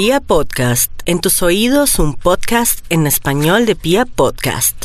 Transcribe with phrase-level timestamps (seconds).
[0.00, 4.84] Pia Podcast, en tus oídos un podcast en español de Pia Podcast.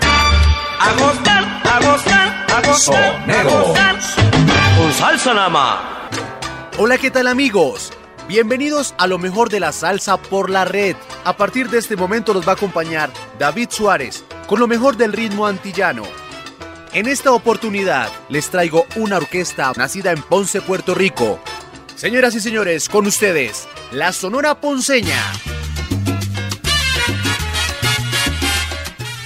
[0.00, 3.98] A gozar, a gozar, a gozar, a gozar.
[4.78, 5.80] Con salsa nada más.
[6.78, 7.92] Hola, ¿qué tal amigos?
[8.26, 10.96] Bienvenidos a lo mejor de la salsa por la red.
[11.24, 15.12] A partir de este momento los va a acompañar David Suárez con lo mejor del
[15.12, 16.04] ritmo antillano.
[16.94, 21.38] En esta oportunidad les traigo una orquesta nacida en Ponce, Puerto Rico.
[21.96, 25.20] Señoras y señores, con ustedes, la Sonora Ponceña.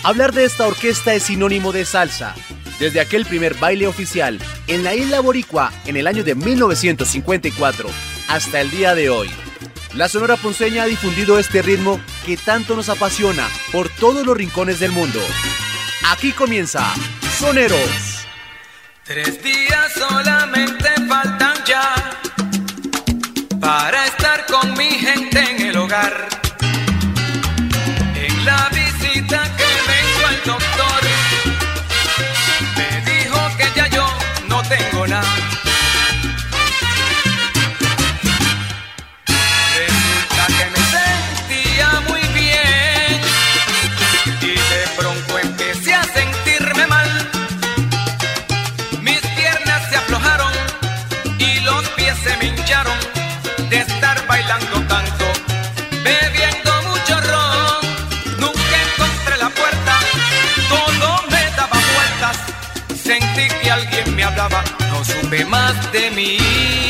[0.03, 2.35] Hablar de esta orquesta es sinónimo de salsa.
[2.79, 7.89] Desde aquel primer baile oficial en la isla Boricua en el año de 1954
[8.29, 9.31] hasta el día de hoy.
[9.95, 14.79] La Sonora Ponceña ha difundido este ritmo que tanto nos apasiona por todos los rincones
[14.79, 15.21] del mundo.
[16.07, 16.85] Aquí comienza
[17.39, 18.27] Soneros.
[19.03, 22.19] Tres días solamente faltan ya
[23.61, 24.08] para
[25.99, 26.38] en
[65.29, 66.88] supe más de mí.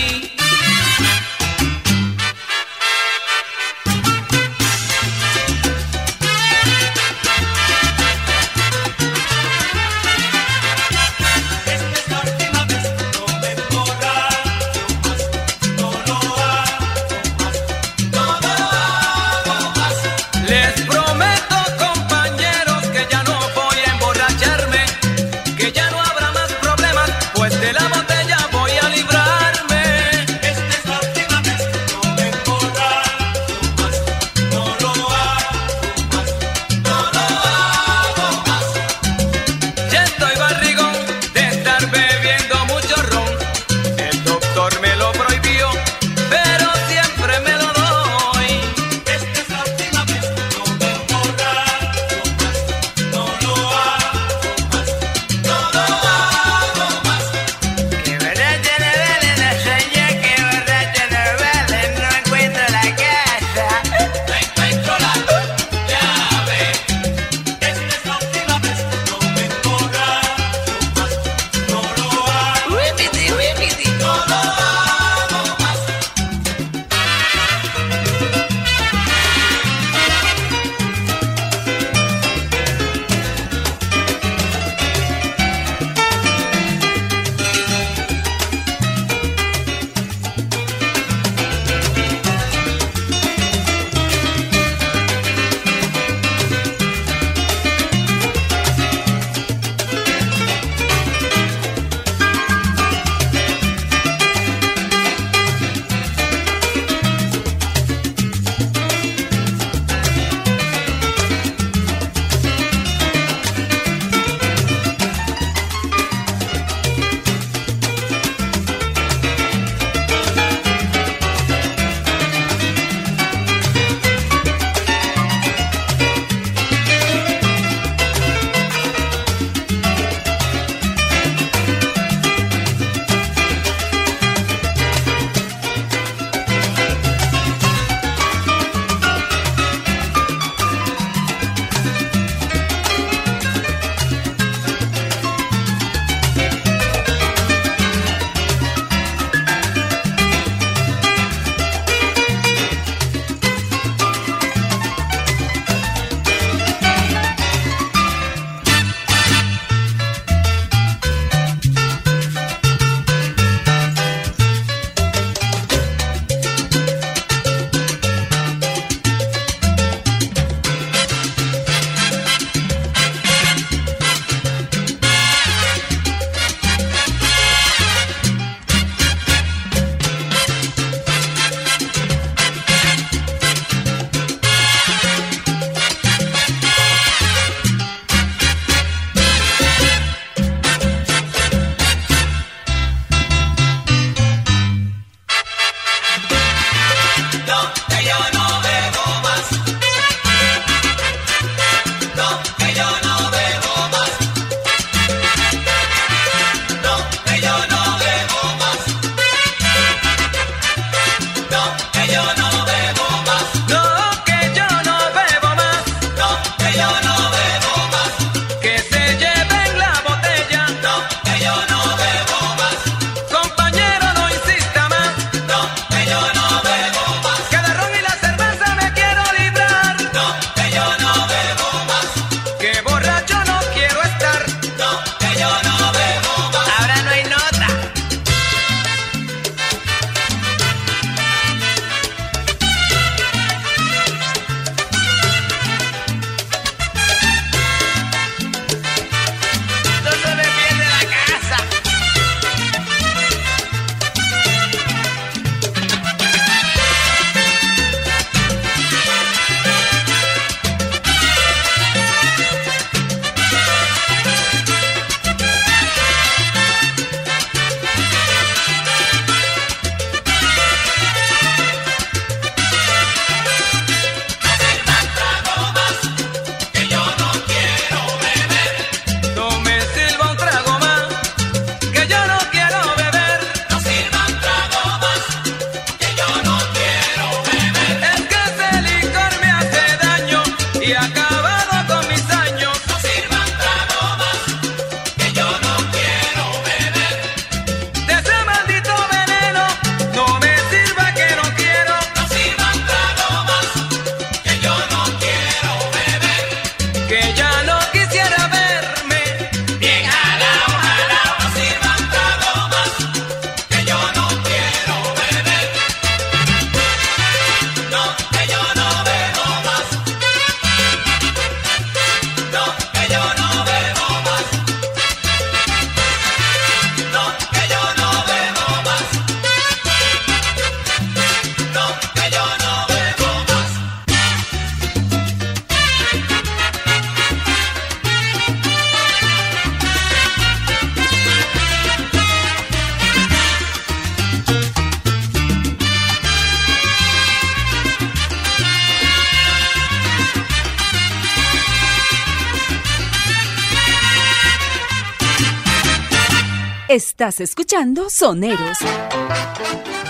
[356.99, 358.79] Estás escuchando Soneros,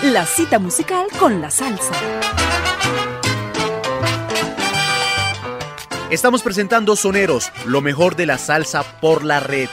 [0.01, 1.93] la cita musical con la salsa.
[6.09, 9.69] Estamos presentando Soneros, lo mejor de la salsa por la red.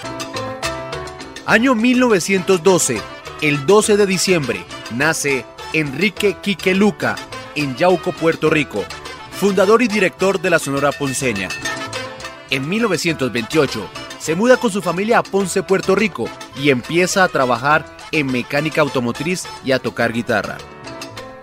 [1.46, 3.00] Año 1912,
[3.40, 7.16] el 12 de diciembre, nace Enrique Quique Luca
[7.54, 8.84] en Yauco, Puerto Rico,
[9.40, 11.48] fundador y director de la Sonora Ponceña.
[12.50, 13.88] En 1928,
[14.20, 18.80] se muda con su familia a Ponce, Puerto Rico, y empieza a trabajar en mecánica
[18.80, 20.56] automotriz y a tocar guitarra.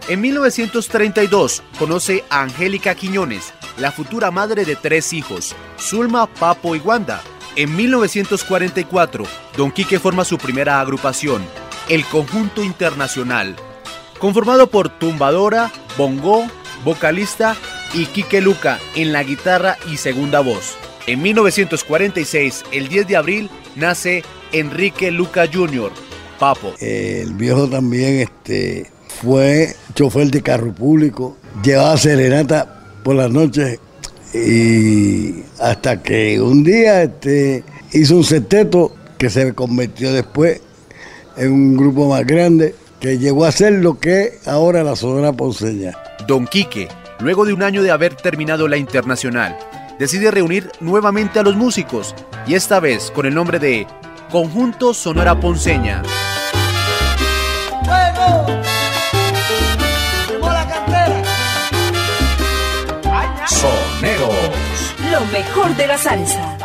[0.08, 6.80] En 1932 conoce a Angélica Quiñones, la futura madre de tres hijos, Zulma, Papo y
[6.80, 7.22] Wanda.
[7.56, 9.26] En 1944,
[9.58, 11.44] Don Quique forma su primera agrupación,
[11.90, 13.56] el Conjunto Internacional,
[14.20, 16.48] conformado por tumbadora, bongo,
[16.84, 17.56] vocalista
[17.94, 20.78] y Quique Luca en la guitarra y segunda voz.
[21.06, 25.92] En 1946, el 10 de abril, nace Enrique Luca Jr.,
[26.40, 26.74] Papo.
[26.80, 28.90] El viejo también este,
[29.22, 33.80] fue chofer de carro público, llevaba serenata por las noches
[34.34, 40.62] y hasta que un día este, hizo un sexteto que se convirtió después
[41.36, 45.34] en un grupo más grande que llegó a ser lo que es ahora la Sonora
[45.34, 45.92] Ponceña.
[46.28, 46.88] Don Quique,
[47.20, 49.58] luego de un año de haber terminado la internacional,
[50.00, 53.88] decide reunir nuevamente a los músicos y esta vez con el nombre de
[54.32, 56.02] Conjunto Sonora Ponceña.
[63.48, 64.96] Soneros.
[65.12, 66.58] Lo mejor de la salsa.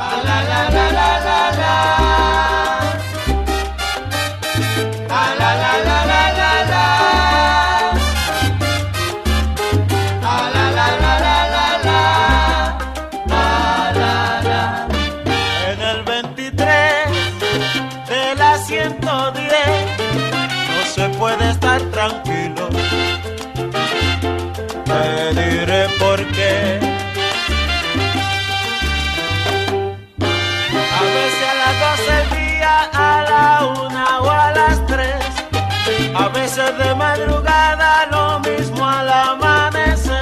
[36.77, 40.17] De madrugada, lo mismo al amanecer.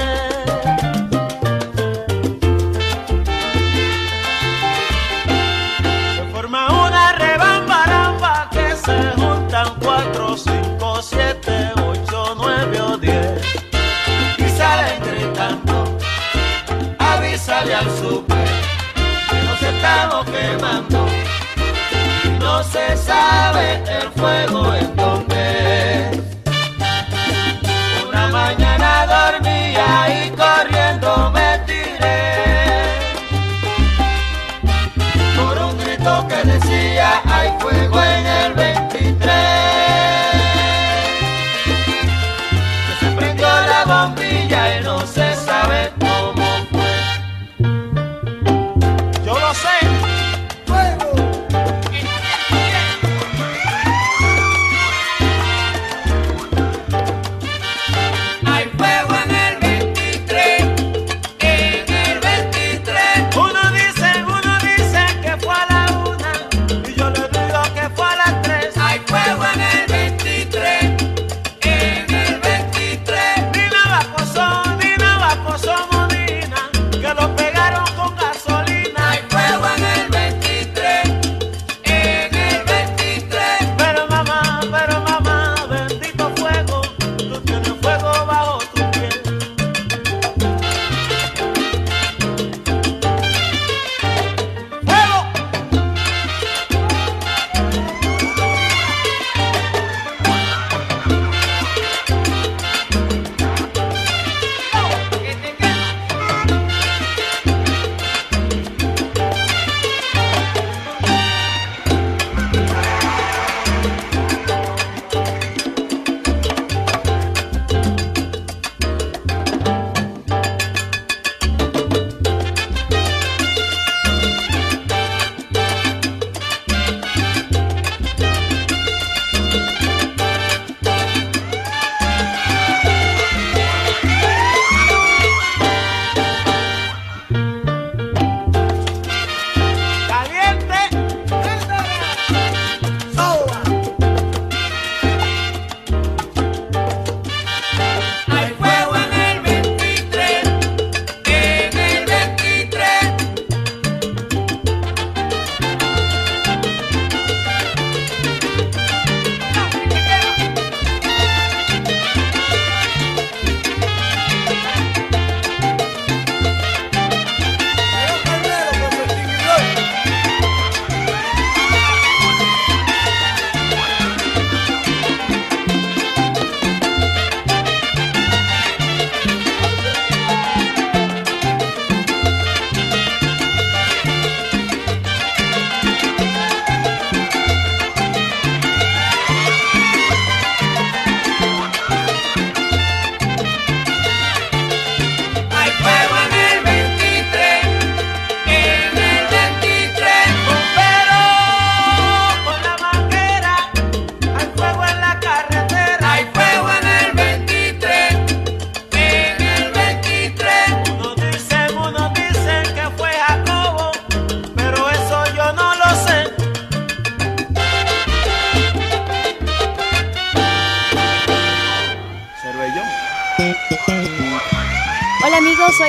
[6.15, 13.43] Se forma una rebambaramba que se juntan cuatro, cinco, siete, ocho, nueve o diez.
[14.39, 15.99] Y salen gritando,
[16.99, 18.49] avísale al super
[19.31, 21.07] que nos estamos quemando.
[22.39, 24.75] No se sabe el fuego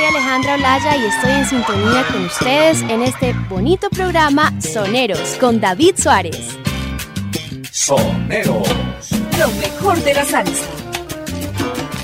[0.08, 5.96] Alejandra Olaya y estoy en sintonía con ustedes en este bonito programa Soneros con David
[5.98, 6.58] Suárez.
[7.72, 8.70] Soneros.
[9.38, 10.66] Lo mejor de la salsa.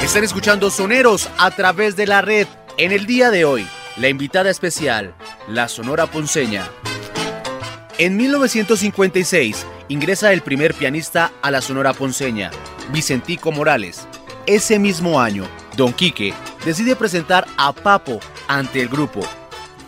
[0.01, 2.45] Están escuchando Soneros a través de la red.
[2.77, 5.15] En el día de hoy, la invitada especial,
[5.47, 6.67] la Sonora Ponceña.
[7.97, 12.51] En 1956 ingresa el primer pianista a la Sonora Ponceña,
[12.91, 14.07] Vicentico Morales.
[14.45, 15.45] Ese mismo año,
[15.77, 16.33] Don Quique
[16.65, 19.21] decide presentar a Papo ante el grupo,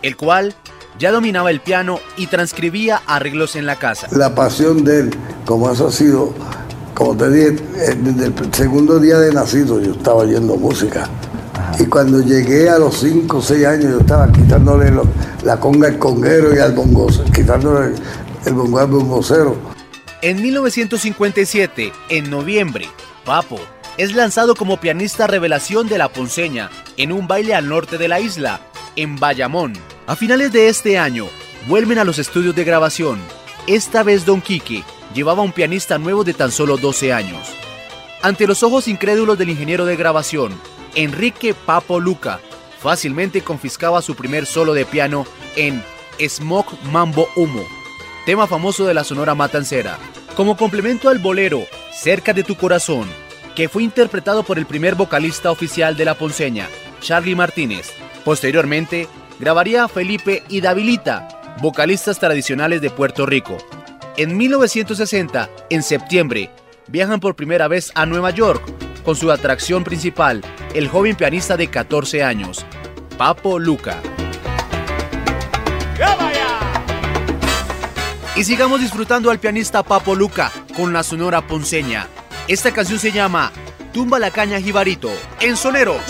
[0.02, 0.54] el cual
[0.98, 4.08] ya dominaba el piano y transcribía arreglos en la casa.
[4.12, 5.10] La pasión de él,
[5.44, 6.32] como eso ha sido,
[6.94, 11.08] como te dije, eh, desde el segundo día de nacido yo estaba oyendo música.
[11.78, 15.06] Y cuando llegué a los 5 o 6 años yo estaba quitándole lo-
[15.44, 17.94] la conga al conguero y al bongo, quitándole
[18.46, 19.54] el bongo al bongocero.
[20.22, 22.88] En 1957, en noviembre,
[23.24, 23.60] Papo
[23.98, 28.20] es lanzado como pianista revelación de la Ponceña en un baile al norte de la
[28.20, 28.60] isla,
[28.94, 29.72] en Bayamón.
[30.06, 31.26] A finales de este año,
[31.66, 33.18] vuelven a los estudios de grabación.
[33.66, 34.84] Esta vez Don Quique
[35.14, 37.48] llevaba un pianista nuevo de tan solo 12 años.
[38.22, 40.58] Ante los ojos incrédulos del ingeniero de grabación,
[40.94, 42.40] Enrique Papo Luca
[42.80, 45.26] fácilmente confiscaba su primer solo de piano
[45.56, 45.82] en
[46.20, 47.64] Smoke Mambo Humo,
[48.24, 49.98] tema famoso de la Sonora Matancera,
[50.36, 53.08] como complemento al bolero Cerca de tu corazón,
[53.56, 56.68] que fue interpretado por el primer vocalista oficial de la Ponceña,
[57.00, 57.90] Charlie Martínez.
[58.22, 59.08] Posteriormente,
[59.40, 63.56] grabaría a Felipe y Davilita, vocalistas tradicionales de Puerto Rico.
[64.18, 66.50] En 1960, en septiembre,
[66.86, 68.62] viajan por primera vez a Nueva York,
[69.04, 70.42] con su atracción principal,
[70.74, 72.66] el joven pianista de 14 años,
[73.16, 74.02] Papo Luca.
[78.36, 82.06] Y sigamos disfrutando al pianista Papo Luca con la sonora ponceña.
[82.48, 83.50] Esta canción se llama
[83.92, 85.10] Tumba la caña jibarito
[85.40, 86.00] en Soneros.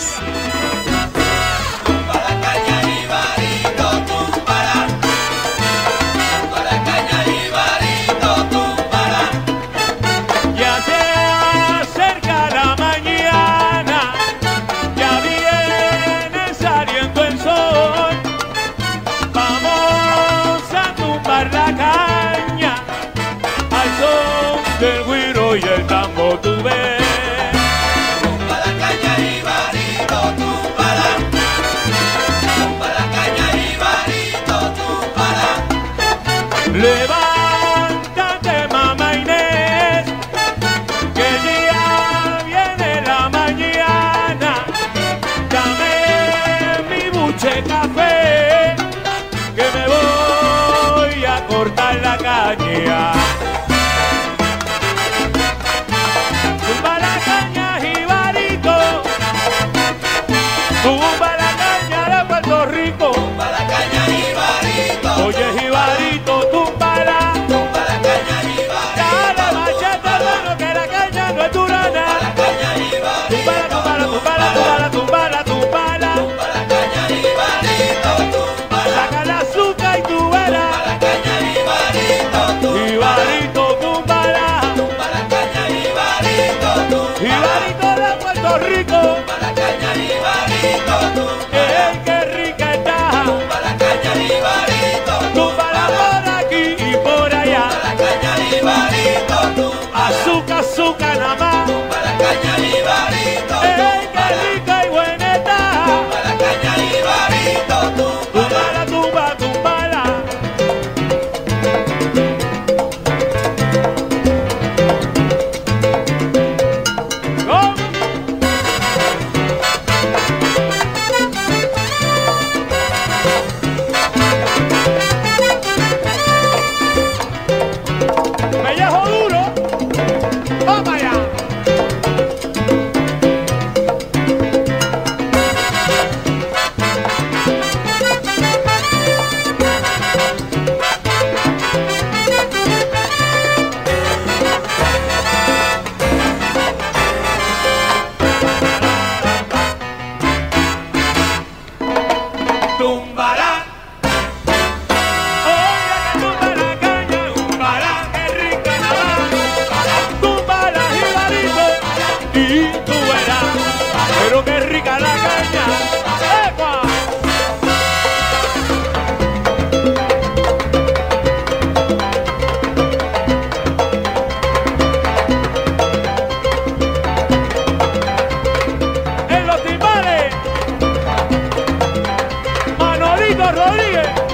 [183.51, 184.26] रोड़ी है।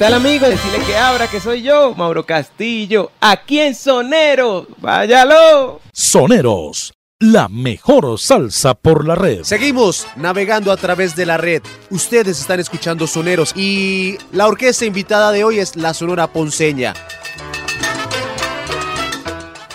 [0.00, 0.48] Tal amigos?
[0.48, 4.66] Decirle que abra, que soy yo, Mauro Castillo, aquí en Sonero.
[4.78, 5.82] ¡Váyalo!
[5.92, 9.42] Soneros, la mejor salsa por la red.
[9.42, 11.62] Seguimos navegando a través de la red.
[11.90, 16.94] Ustedes están escuchando Soneros y la orquesta invitada de hoy es la Sonora Ponceña.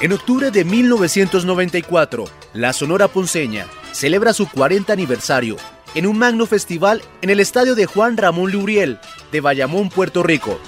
[0.01, 5.57] En octubre de 1994, la Sonora Ponceña celebra su 40 aniversario
[5.93, 8.99] en un magno festival en el estadio de Juan Ramón Luriel
[9.35, 10.61] de Bayamón, Puerto Rico.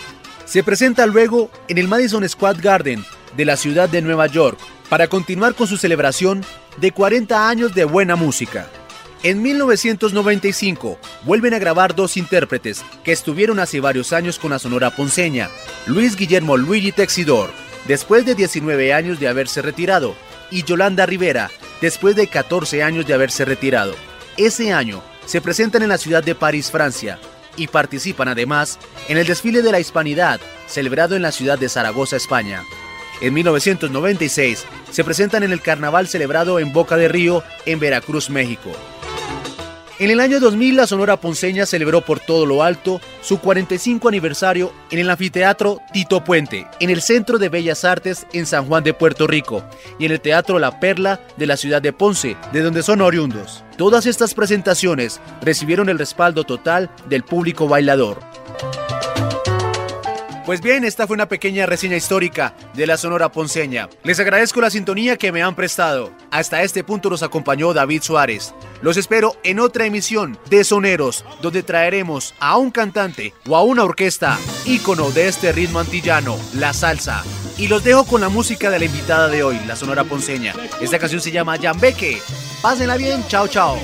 [0.43, 3.01] Se presenta luego en el Madison Square Garden
[3.37, 6.43] de la ciudad de Nueva York para continuar con su celebración
[6.75, 8.67] de 40 años de buena música.
[9.23, 14.93] En 1995 vuelven a grabar dos intérpretes que estuvieron hace varios años con la Sonora
[14.93, 15.49] Ponceña,
[15.85, 17.51] Luis Guillermo Luigi Texidor,
[17.87, 20.13] después de 19 años de haberse retirado,
[20.51, 23.95] y Yolanda Rivera, después de 14 años de haberse retirado.
[24.35, 27.17] Ese año se presentan en la ciudad de París, Francia,
[27.57, 32.15] y participan además en el desfile de la Hispanidad, celebrado en la ciudad de Zaragoza,
[32.15, 32.63] España.
[33.19, 38.71] En 1996 se presentan en el carnaval celebrado en Boca de Río, en Veracruz, México.
[39.99, 44.71] En el año 2000 la Sonora Ponceña celebró por todo lo alto su 45 aniversario
[44.91, 48.93] en el anfiteatro Tito Puente, en el Centro de Bellas Artes en San Juan de
[48.93, 49.63] Puerto Rico
[49.97, 53.63] y en el Teatro La Perla de la ciudad de Ponce, de donde son oriundos.
[53.75, 58.19] Todas estas presentaciones recibieron el respaldo total del público bailador.
[60.47, 63.89] Pues bien, esta fue una pequeña reseña histórica de la Sonora Ponceña.
[64.03, 66.13] Les agradezco la sintonía que me han prestado.
[66.31, 68.53] Hasta este punto nos acompañó David Suárez.
[68.81, 73.83] Los espero en otra emisión de Soneros, donde traeremos a un cantante o a una
[73.83, 77.25] orquesta ícono de este ritmo antillano, la salsa.
[77.57, 80.53] Y los dejo con la música de la invitada de hoy, la Sonora Ponceña.
[80.79, 82.21] Esta canción se llama Yambeque.
[82.61, 83.77] Pásenla bien, chao, chao.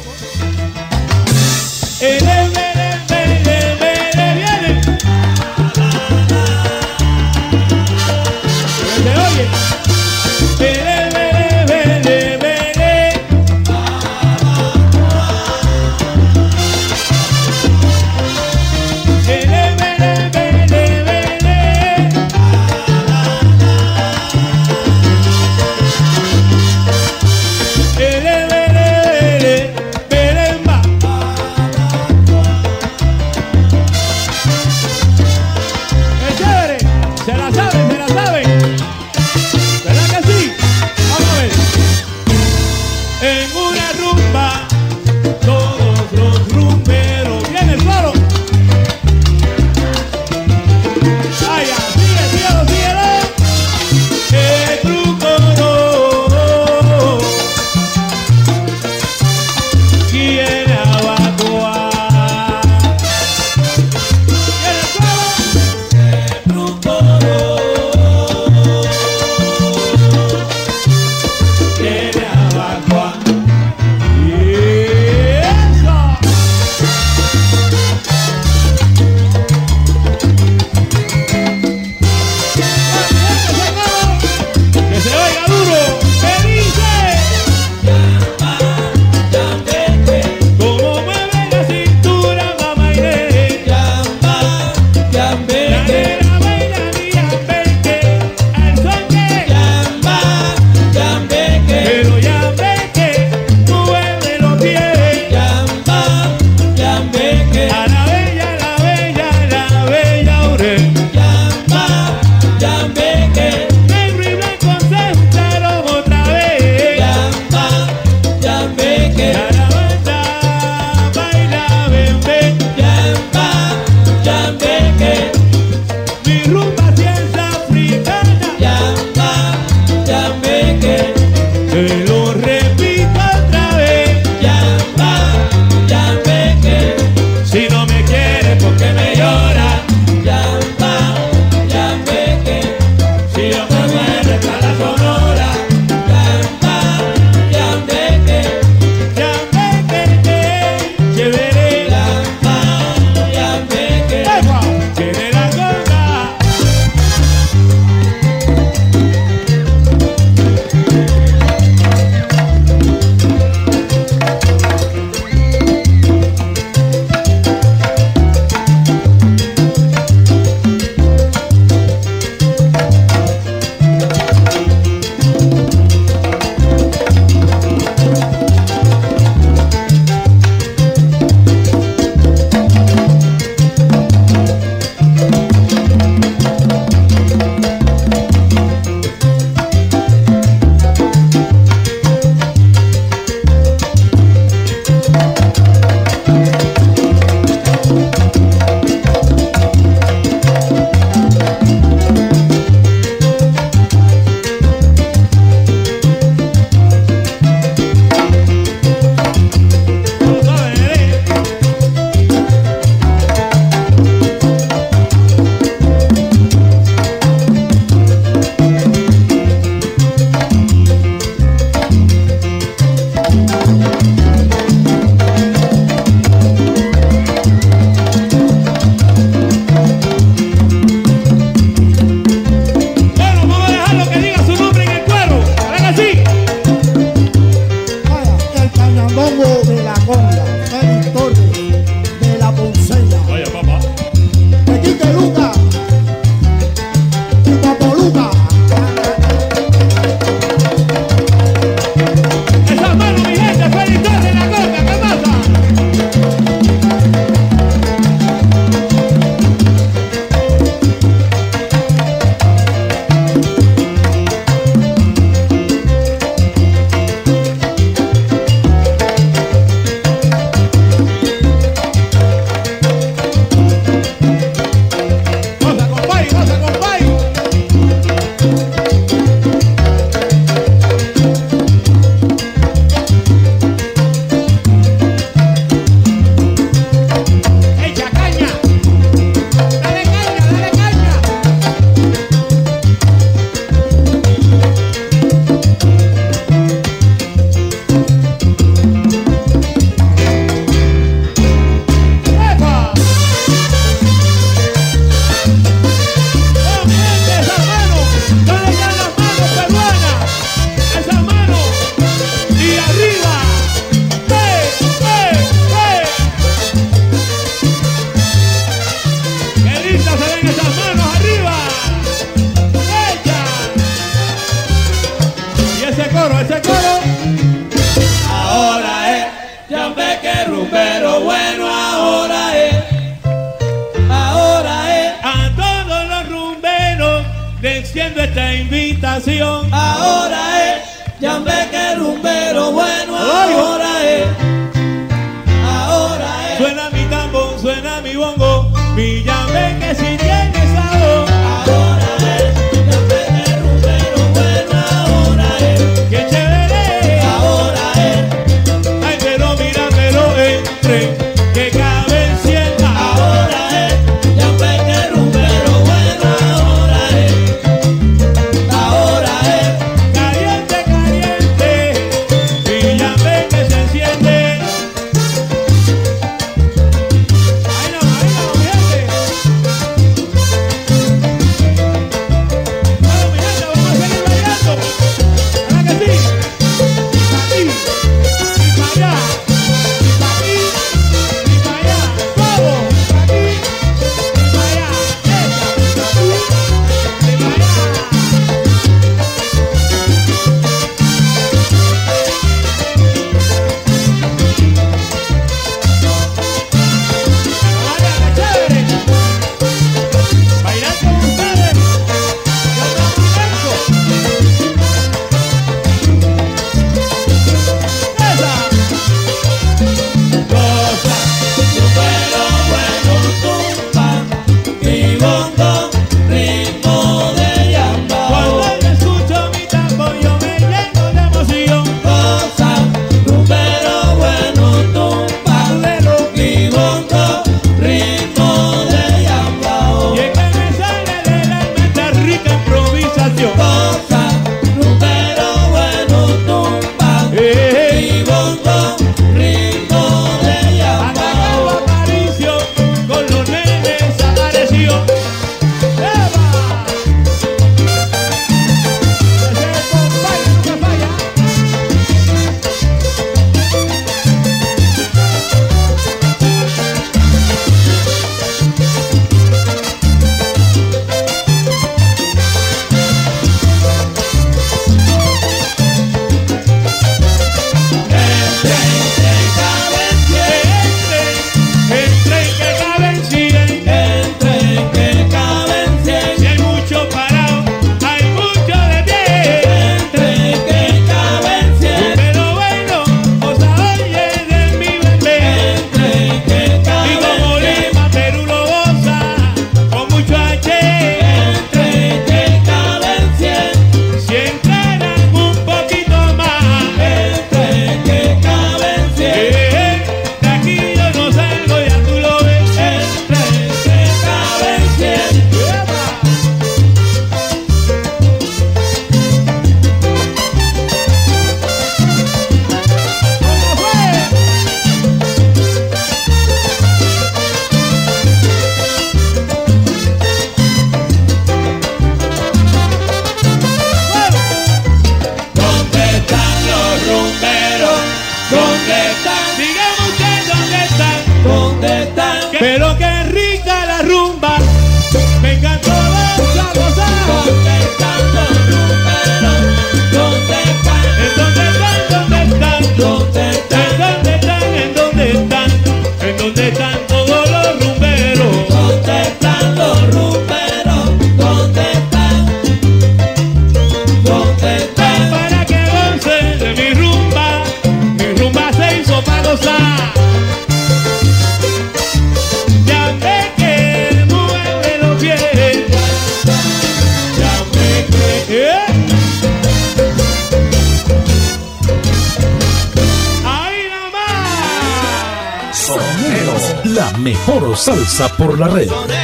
[588.67, 588.87] Nomás.
[588.87, 589.22] Soneros,